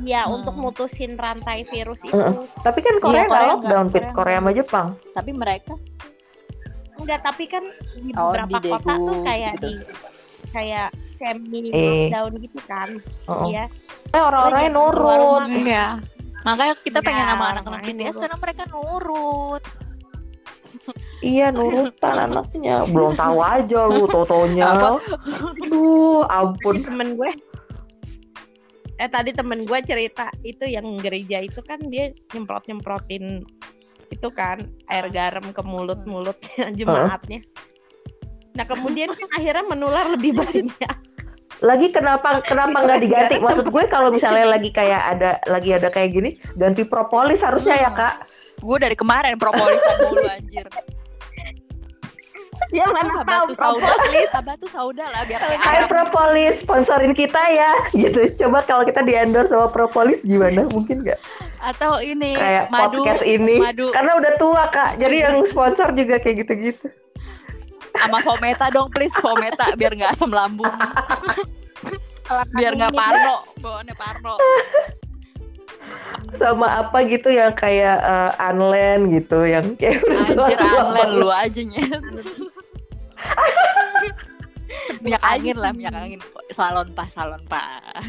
[0.00, 0.40] Ya Hmm.
[0.40, 2.14] untuk mutusin rantai virus itu.
[2.56, 4.02] Tapi kan Korea Iya, nggak Korea lockdown, nggak, Pit.
[4.02, 4.42] Korea Korea nggak.
[4.42, 4.86] sama Jepang.
[5.12, 5.74] Tapi mereka
[6.94, 7.64] Enggak, tapi kan
[7.98, 9.66] di Oh, beberapa di kota tuh kayak gitu.
[9.66, 9.72] di
[10.48, 12.06] kayak semi Eh.
[12.06, 12.88] lockdown gitu kan.
[13.26, 13.42] Oh.
[13.42, 13.64] Iya.
[14.08, 15.42] Eh, orang-orangnya nurut.
[15.66, 15.86] Iya.
[16.42, 18.20] Makanya kita Ya, pengen sama anak-anak BTS nurut.
[18.20, 19.62] karena mereka nurut.
[21.22, 22.82] Iya nurutan anaknya.
[22.90, 24.74] Belum tahu aja lu totonya.
[24.74, 24.98] Apa?
[25.62, 26.82] Aduh, ampun.
[26.82, 27.30] temen gue
[29.02, 33.42] eh tadi temen gue cerita itu yang gereja itu kan dia nyemprot nyemprotin
[34.14, 37.42] itu kan air garam ke mulut mulutnya jemaatnya
[38.54, 40.70] nah kemudian kan akhirnya menular lebih banyak
[41.62, 43.34] Lagi kenapa kenapa nggak diganti?
[43.38, 47.90] Maksud gue kalau misalnya lagi kayak ada lagi ada kayak gini, ganti propolis harusnya ya
[47.94, 47.98] Hmm.
[48.02, 48.14] kak.
[48.58, 50.66] Gue dari kemarin propolisan dulu anjir.
[52.74, 58.32] dia mana tahu propolis habatu sauda lah biar kayak Hai propolis, sponsorin kita ya, gitu.
[58.40, 60.64] Coba kalau kita di endorse sama propolis gimana?
[60.72, 61.20] Mungkin nggak?
[61.60, 64.96] Atau ini Kayak madu podcast ini, madu karena udah tua kak.
[64.96, 66.88] Jadi yang sponsor juga kayak gitu-gitu.
[67.92, 70.72] sama Fometa dong please Fometa biar nggak asam lambung.
[72.56, 74.34] biar nggak parno, bawaannya parno.
[76.40, 82.00] Sama apa gitu yang kayak eh, unland gitu, yang kayak Anjir anlen lu aja nyet.
[85.04, 88.08] minyak angin lah minyak angin salon pas salon pas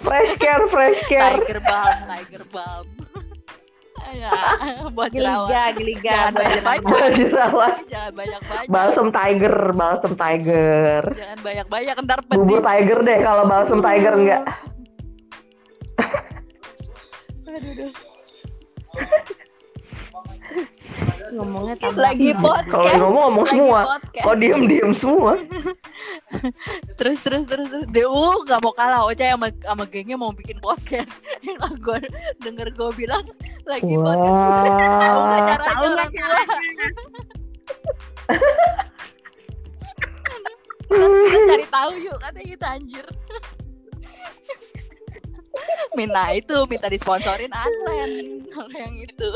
[0.00, 1.34] fresh care, fresh care.
[1.36, 2.86] tiger balm tiger balm
[4.12, 4.34] ya
[4.92, 7.74] buat jerawat geliga jangan banyak banyak Buat jerawat.
[7.86, 11.02] jangan banyak banyak Balsam tiger, balsam tiger.
[11.14, 14.42] jangan banyak banyak ntar Bubur pedih tiger deh kalau balsam tiger enggak.
[17.46, 17.92] Aduh,
[18.98, 19.32] aduh.
[21.32, 23.80] Ngomongnya tambah lagi podcast Kalau ngomong ngomong lagi semua.
[23.88, 24.24] podcast.
[24.24, 25.32] Kok diem-diem semua?
[27.00, 30.60] terus terus terus terus dia uh gak mau kalah Ocha sama sama gengnya mau bikin
[30.60, 31.10] podcast
[31.46, 31.98] yang gue
[32.40, 33.24] denger gue bilang
[33.64, 35.48] lagi podcast tahu nggak Wah.
[35.48, 36.12] caranya Tahu nggak orang
[40.92, 43.06] tua kita cari tahu yuk katanya kita anjir
[45.92, 49.30] minta itu minta disponsorin Anlen kalau yang itu.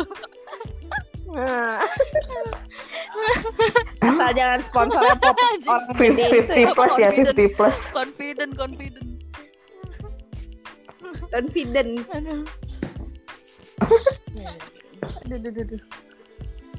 [4.01, 7.75] Asal jangan sponsornya pop orang gede itu 50 ya plus ya, 50 plus.
[7.93, 9.09] confident confident
[11.33, 11.85] confident
[15.27, 15.83] aduh aduh aduh, aduh.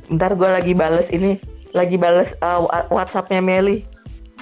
[0.08, 1.36] Ntar gue lagi bales ini
[1.76, 3.84] lagi bales uh, WhatsAppnya Meli.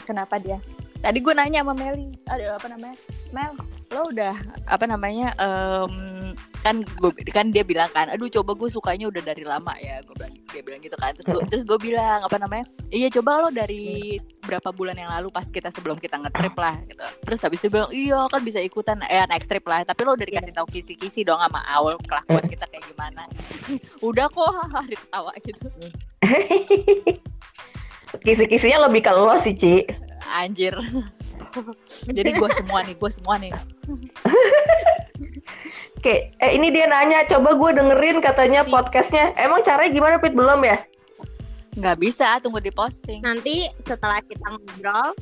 [0.06, 0.62] Kenapa dia?
[1.02, 2.98] Tadi gue nanya sama Meli, ada apa namanya?
[3.34, 3.52] Mel,
[3.90, 4.34] lo udah
[4.70, 5.34] apa namanya?
[5.42, 6.15] em,
[6.62, 10.16] kan gue kan dia bilang kan, aduh coba gue sukanya udah dari lama ya, gue
[10.18, 11.14] bilang dia bilang gitu kan.
[11.14, 12.66] Terus gue terus gue bilang apa namanya?
[12.90, 17.06] Iya coba lo dari berapa bulan yang lalu pas kita sebelum kita ngetrip lah gitu.
[17.26, 19.86] Terus habis itu bilang iya kan bisa ikutan eh next trip lah.
[19.86, 23.28] Tapi lo udah dikasih tahu kisi-kisi dong sama awal kelakuan kita kayak gimana.
[24.08, 25.68] udah kok hahaha diketawa gitu.
[28.26, 29.84] Kisi-kisinya lebih ke lo sih, Ci.
[30.32, 30.72] Anjir.
[32.08, 33.52] Jadi gue semua nih, gue semua nih.
[36.06, 39.34] Oke, eh ini dia nanya, coba gue dengerin katanya Si- podcastnya.
[39.42, 40.38] Emang caranya gimana, Pit?
[40.38, 40.78] Belum ya?
[41.82, 43.26] Nggak bisa, tunggu di posting.
[43.26, 45.18] Nanti setelah kita ngobrol,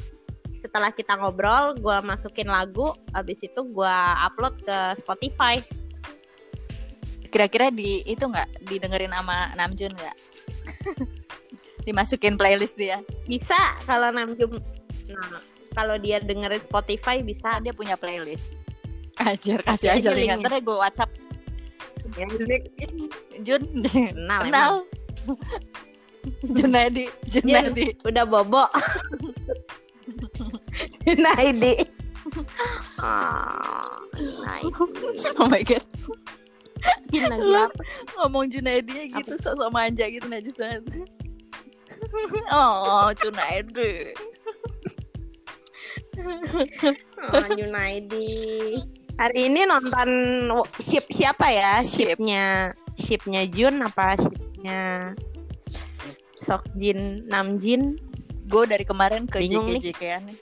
[0.59, 5.55] setelah kita ngobrol, gua masukin lagu, habis itu gua upload ke Spotify.
[7.31, 10.17] Kira-kira di itu nggak didengerin sama Namjoon nggak?
[11.87, 12.99] Dimasukin playlist dia.
[13.23, 13.55] Bisa
[13.87, 14.59] kalau Namjoon
[15.15, 15.39] nah,
[15.79, 17.63] kalau dia dengerin Spotify bisa.
[17.63, 18.62] Dia punya playlist.
[19.21, 20.41] Anjir, kasih aja linknya.
[20.41, 21.11] Ntar gue WhatsApp.
[22.13, 22.29] Ya,
[23.41, 24.73] Jun, kenal, kenal.
[26.57, 27.97] Junaidi, Junaidi.
[28.05, 28.63] Udah bobo.
[31.23, 31.73] Naidi.
[33.01, 34.71] Ah, Naidi.
[35.41, 35.83] Oh my god,
[37.11, 37.67] Gila,
[38.19, 40.83] ngomong Junaidi ya gitu, sosok manja gitu najis banget.
[42.51, 44.11] Oh, Junaidi.
[47.23, 48.27] Oh, Junaidi.
[49.13, 50.09] Hari ini nonton
[50.81, 51.77] ship siapa ya?
[51.85, 52.17] Ship.
[52.17, 55.13] Shipnya shipnya Jun apa shipnya
[56.37, 57.97] Sokjin Namjin?
[58.49, 59.45] Gue dari kemarin ke.
[59.45, 60.39] JK-JK-an nih.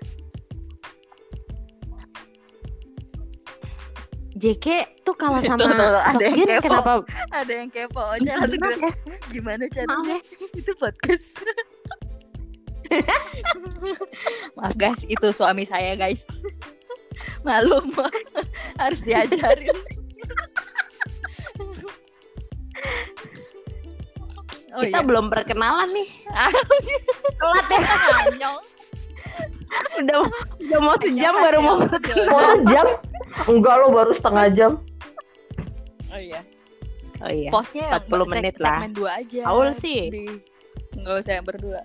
[4.42, 4.68] JK
[5.06, 6.64] tuh kalau sama tuh, tuh, ada yang Sokjin kepo.
[6.66, 6.92] kenapa?
[7.30, 8.94] Ada yang kepo, aja langsung bilang, ya?
[9.30, 10.18] gimana caranya?
[10.18, 10.20] ya.
[10.58, 11.28] itu podcast.
[14.58, 16.26] Maaf guys, itu suami saya guys.
[17.48, 17.86] Malum
[18.78, 19.78] harus diajarin.
[24.72, 26.10] Oh Kita iya, belum perkenalan nih.
[27.40, 27.80] Telat ya.
[28.32, 28.58] Anyong.
[30.00, 30.18] Udah
[30.64, 32.28] udah mau sejam baru mau Anyong.
[32.32, 32.88] Mau sejam?
[33.52, 34.72] Enggak lo baru setengah jam.
[36.08, 36.40] Oh iya.
[37.20, 37.52] Oh iya.
[37.52, 38.80] Postnya yang 40 menit lah.
[38.80, 39.42] segmen dua aja.
[39.52, 40.00] Aul sih.
[40.08, 40.24] Di...
[40.96, 41.82] Nggak usah yang berdua.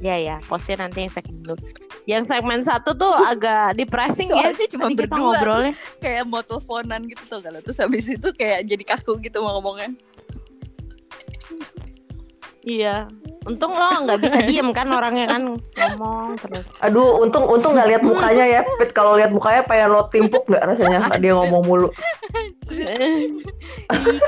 [0.00, 1.60] Ya ya, postnya nanti yang segmen dulu.
[2.08, 4.48] Yang segmen satu tuh agak depressing ya.
[4.48, 5.20] Soalnya cuma Tadi kita berdua.
[5.20, 5.72] ngobrolnya.
[6.00, 9.92] Kayak mau teleponan gitu tuh kalau terus habis itu kayak jadi kaku gitu mau ngomongnya.
[12.60, 13.08] Iya.
[13.48, 16.68] Untung lo nggak bisa diem kan orangnya kan ngomong terus.
[16.80, 18.92] Aduh, untung untung nggak lihat mukanya ya, Pit.
[18.92, 21.08] Kalau lihat mukanya pengen lo timpuk nggak rasanya?
[21.16, 21.88] Dia ngomong mulu.
[22.68, 23.36] Ih,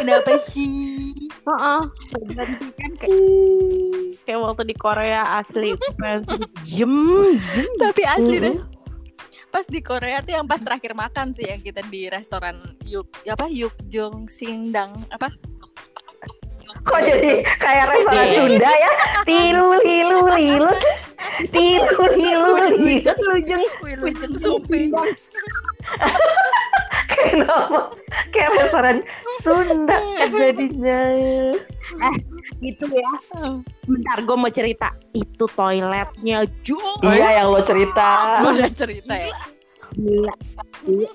[0.01, 1.13] kenapa sih?
[1.45, 1.81] Heeh.
[2.25, 3.21] Berganti kan kayak,
[4.23, 5.75] kayak waktu di Korea asli
[6.63, 6.95] jem
[7.41, 7.71] jem.
[7.79, 8.57] Tapi asli deh.
[9.53, 12.57] Pas di Korea tuh yang pas terakhir makan sih yang kita di restoran
[12.89, 15.29] Yuk apa Yuk Jong Singdang apa?
[16.83, 18.37] Kok jadi kayak restoran Iya.
[18.41, 18.93] Sunda ya?
[19.29, 20.73] Tilu lilu lilu.
[21.53, 23.13] Tilu lilu lilu.
[23.29, 24.89] Lujeng Wilujeng Sumpi.
[27.23, 27.81] Kayak nama
[28.31, 28.97] kayak restoran
[29.41, 29.97] Sunda
[30.29, 31.01] jadinya.
[32.59, 33.11] gitu ya.
[33.85, 34.91] Bentar gue mau cerita.
[35.13, 36.79] Itu toiletnya Ju.
[37.01, 38.43] Iya yang lo cerita.
[38.43, 39.31] Udah cerita ya.
[39.93, 40.35] Gila.
[40.83, 41.11] Gila.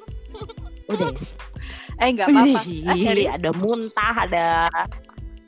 [0.87, 1.07] Udah.
[1.97, 2.59] Eh nggak apa-apa.
[2.61, 3.33] Ah, Ih, serius?
[3.33, 4.45] ada muntah, ada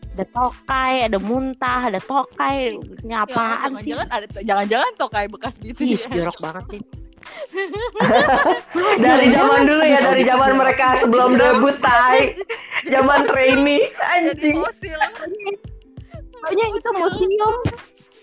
[0.09, 2.75] ada tokai, ada muntah, ada tokai.
[2.75, 3.93] Ini Ya, apaan sih?
[3.93, 6.09] Jangan-jangan ada jangan-jangan tuh kayak bekas gitu Ih, ya.
[6.11, 6.81] jorok banget nih.
[9.03, 12.35] Dari zaman dulu ya, dari zaman mereka sebelum debut tai.
[12.87, 14.63] Zaman trainee anjing.
[16.39, 17.55] Pokoknya itu museum.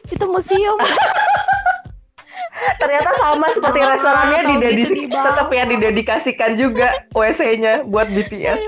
[0.08, 0.78] Itu museum.
[2.80, 8.60] Ternyata sama seperti restorannya didedikasi gitu tetap ya didedikasikan juga WC-nya buat BTS.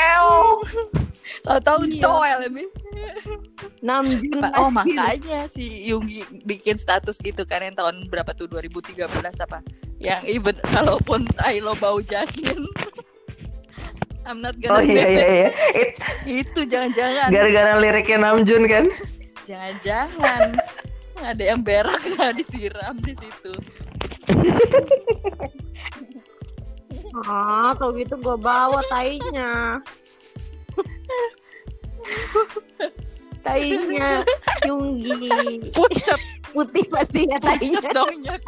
[0.00, 0.28] Ew.
[1.44, 2.00] Iya.
[2.00, 2.40] toel
[3.84, 9.04] Namjun Oh makanya si Yunggi bikin status gitu kan yang tahun berapa tuh 2013
[9.44, 9.60] apa
[10.00, 12.64] yang even kalaupun tai lo bau jasmine
[14.26, 15.28] I'm not Oh gonna iya sniff iya it.
[15.28, 15.48] iya.
[15.76, 18.84] It- itu jangan-jangan Gara-gara liriknya Namjoon kan.
[19.44, 20.42] jangan-jangan
[21.20, 23.52] ada yang berak nggak disiram di situ
[27.22, 29.78] Ah, tau gitu gue bawa tainya.
[33.44, 34.24] Tainya
[34.64, 35.70] Yunggi.
[35.70, 36.20] pucat
[36.54, 37.82] Putih pasti ya tainya.
[37.82, 38.42] pucat dong Nyet.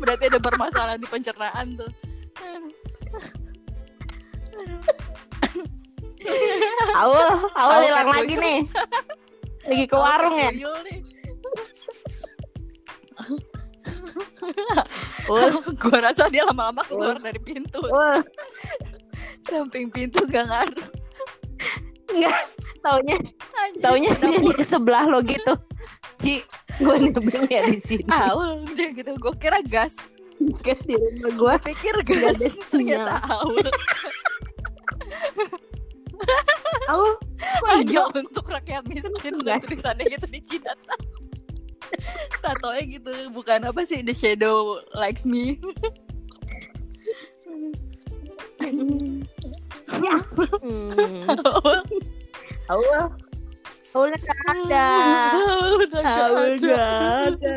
[0.00, 1.90] berarti ada permasalahan di pencernaan tuh
[7.00, 8.60] Aul Aul hilang lagi nih.
[9.64, 10.50] Lagi ke warung ya.
[15.30, 18.20] Ul, gue rasa dia lama-lama keluar dari pintu ul.
[19.46, 20.88] samping pintu gak ngaruh
[22.80, 23.16] Taunya,
[23.78, 25.52] taunya dia di sebelah lo gitu.
[26.16, 26.40] Ci,
[26.76, 28.04] gue nebeng ya di sini.
[28.08, 29.96] Aul dia gitu gue kira gas
[30.60, 31.54] Kan di rumah gue.
[31.68, 33.60] pikir gas ternyata Aul
[36.88, 38.08] Aul, kok hijau?
[38.12, 39.64] untuk rakyat miskin dan Gas.
[39.64, 40.76] tulisannya gitu di jidat
[42.40, 45.56] tatonya gitu bukan apa sih the shadow likes me
[50.60, 51.26] Hmm.
[52.70, 53.10] Aul Aul,
[53.90, 54.86] Aul nggak ada.
[55.34, 56.54] Aul udah nggak Aul ada.
[56.56, 56.86] nggak
[57.26, 57.54] ada.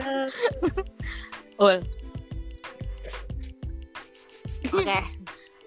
[1.62, 1.78] Aul
[4.74, 5.00] Oke.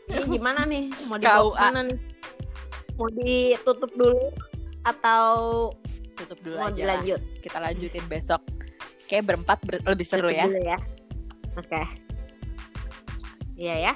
[0.06, 0.90] Ini gimana nih?
[1.06, 1.98] Mau dibawa ke mana nih?
[2.96, 4.26] Mau ditutup dulu
[4.82, 5.26] atau
[6.16, 6.98] tutup dulu mau aja lah.
[6.98, 7.20] dilanjut?
[7.38, 8.40] kita lanjutin besok
[9.06, 10.78] kayak berempat ber- lebih seru Tutup ya dulu ya.
[11.54, 11.82] Oke.
[13.56, 13.94] Iya ya.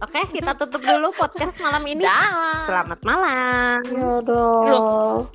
[0.00, 2.00] Oke, kita tutup dulu podcast malam ini.
[2.00, 2.64] Dah.
[2.64, 3.84] Selamat malam.
[3.84, 5.28] Ya dong.